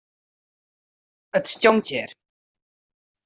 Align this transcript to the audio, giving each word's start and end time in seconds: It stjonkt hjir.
It 1.37 1.45
stjonkt 1.51 1.87
hjir. 1.91 2.09